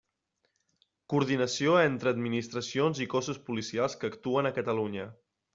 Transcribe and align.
Coordinació 1.13 1.75
entre 1.83 2.11
administracions 2.17 3.05
i 3.05 3.09
cossos 3.15 3.41
policials 3.51 3.99
que 4.01 4.13
actuen 4.15 4.49
a 4.51 4.57
Catalunya. 4.61 5.11